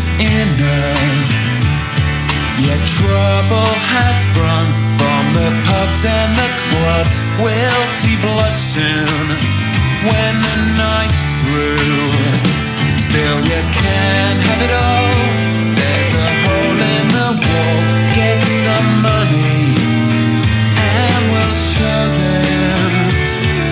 [0.00, 1.30] is enough.
[2.60, 4.68] Yet trouble has sprung
[5.00, 7.16] from the pubs and the clubs.
[7.40, 9.26] We'll see blood soon
[10.08, 12.12] when the night's through.
[12.96, 15.12] Still, you can't have it all.
[15.76, 17.76] There's a hole in the wall.
[18.16, 19.56] Get some money
[20.76, 22.92] and we'll show them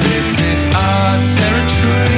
[0.08, 2.17] this is our territory.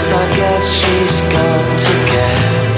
[0.00, 2.76] past, I guess she's got to get.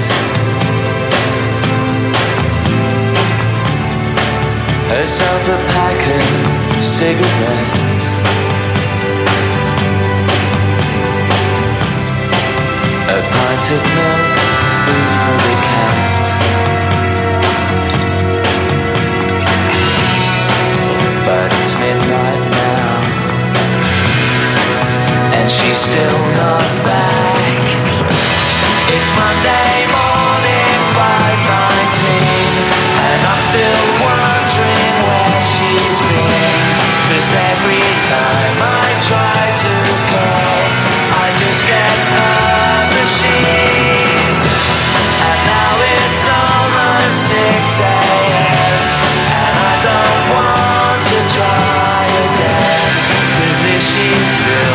[4.89, 8.07] Herself a pack of cigarettes.
[13.07, 14.35] A pint of milk
[14.85, 16.27] for the cat.
[21.25, 23.01] But it's midnight now,
[25.37, 26.62] and she's still not.
[54.45, 54.72] Yeah.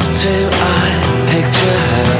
[0.00, 0.88] I
[1.26, 2.12] picture her.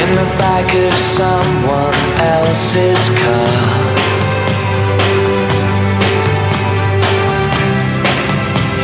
[0.00, 3.94] In the back of someone else's car.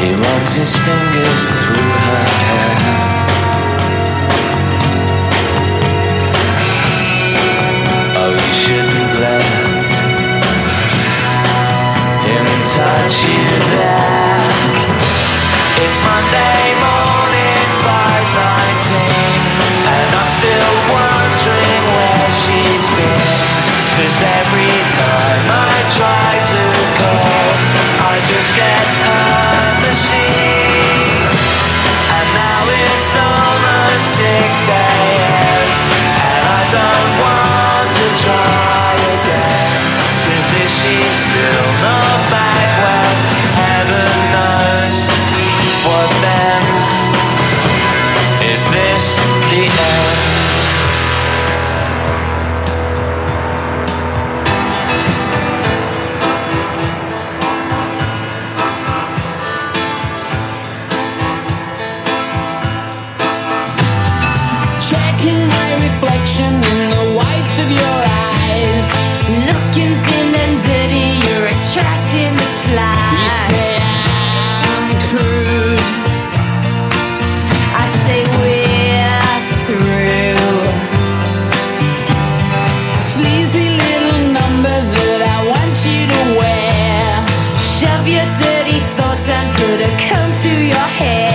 [0.00, 1.69] He runs his fingers
[89.30, 91.29] sun could have come to your head.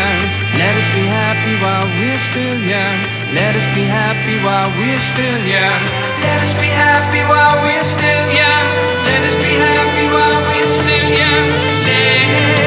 [0.00, 0.20] young.
[0.62, 2.98] Let us be happy while we're still young.
[3.38, 5.82] Let us be happy while we're still young.
[6.24, 8.66] Let us be happy while we're still young.
[9.08, 11.46] Let us be happy while we're still young.
[11.88, 12.59] Let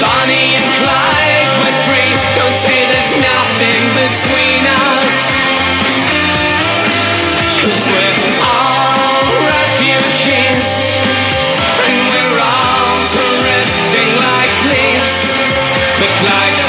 [0.00, 1.48] Bonnie and Clyde,
[1.86, 2.12] free.
[2.36, 5.16] Don't say there's nothing between us.
[7.66, 10.68] We're all refugees.
[11.86, 15.38] And we're all drifting like leaves.
[15.98, 16.65] But like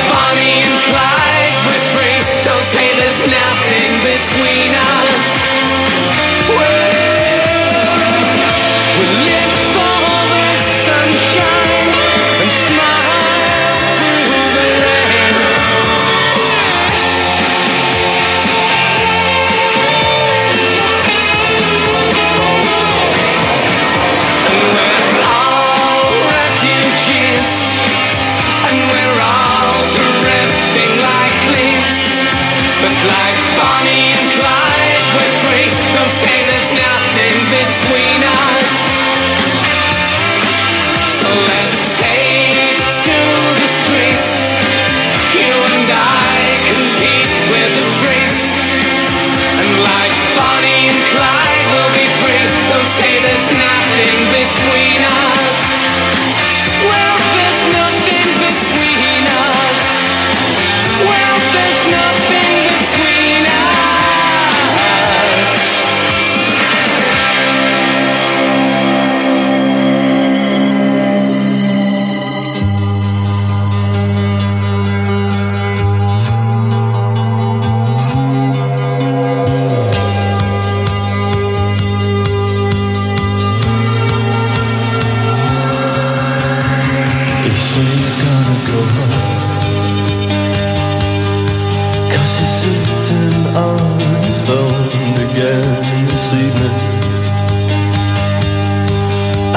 [94.37, 95.65] stoned again
[96.13, 96.77] this evening.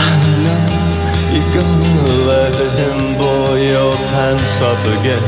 [0.01, 0.12] I
[0.45, 0.66] know
[1.35, 5.26] you're gonna let him blow your pants off again.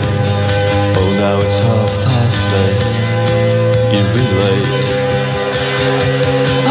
[0.96, 2.82] Oh, now it's half past eight.
[3.92, 4.86] You'd be late.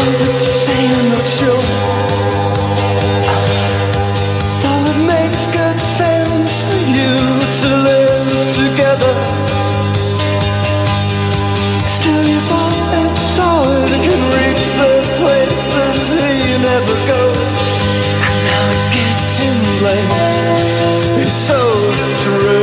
[0.00, 1.66] Oh, but you say I'm not sure.
[4.62, 7.14] Though it makes good sense for you
[7.60, 9.51] to live together.
[16.18, 17.52] he never goes.
[18.26, 20.24] And now it's getting late.
[21.22, 21.60] It's so
[22.12, 22.61] strange.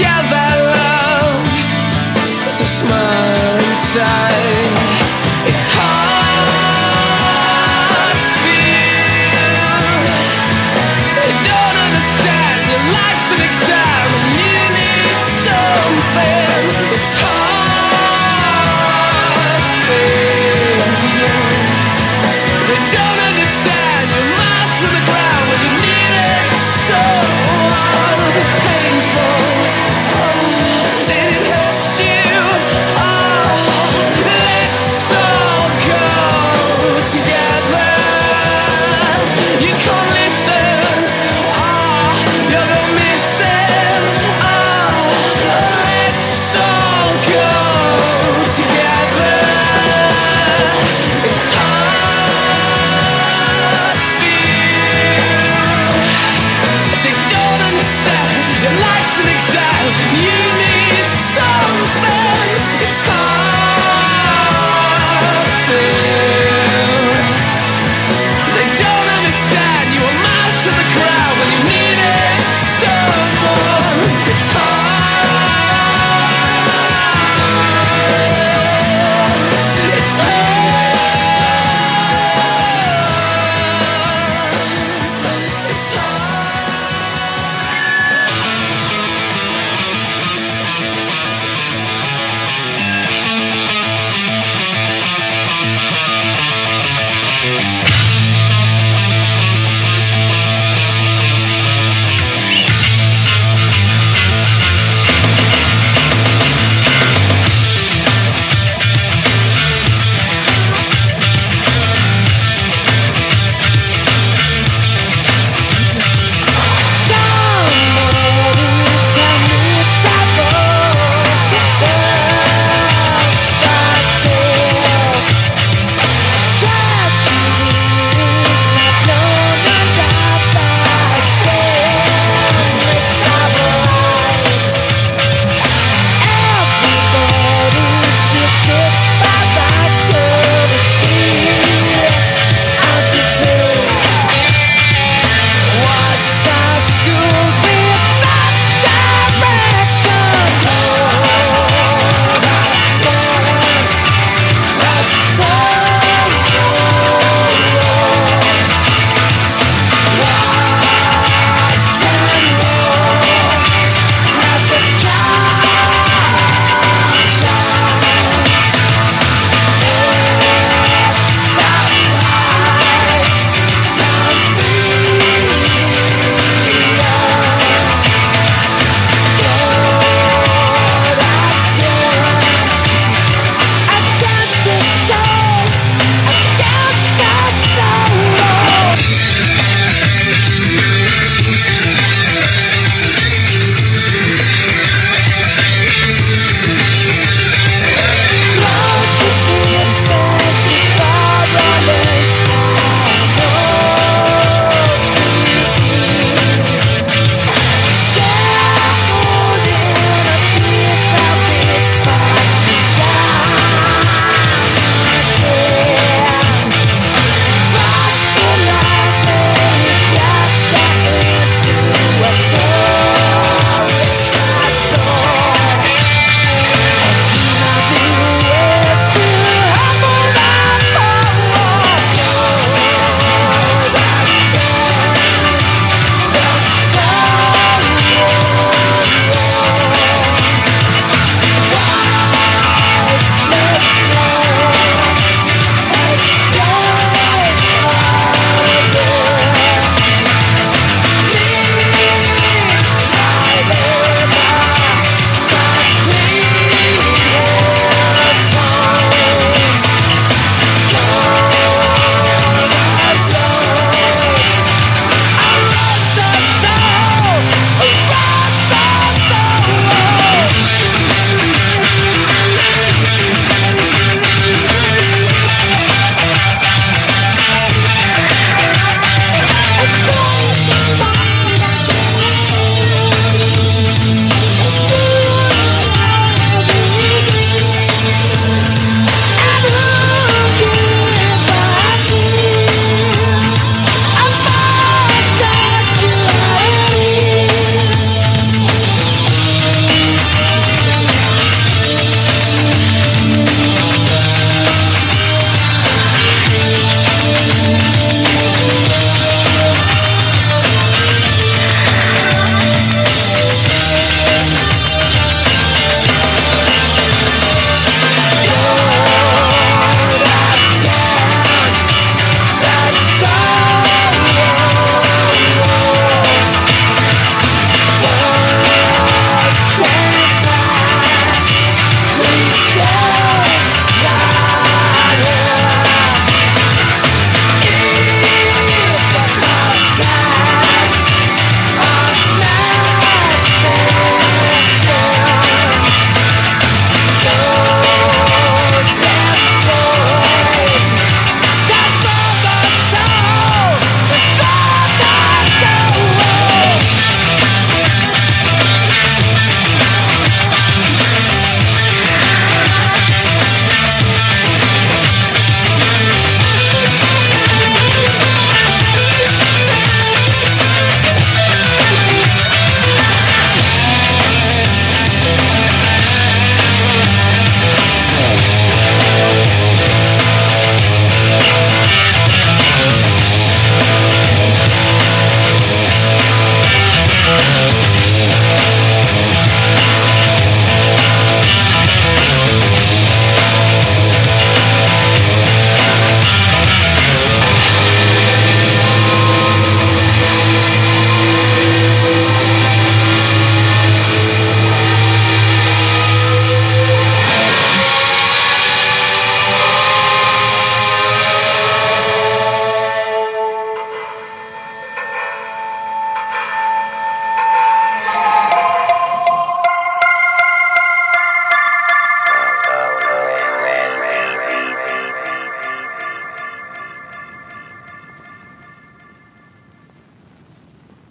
[0.00, 0.27] It's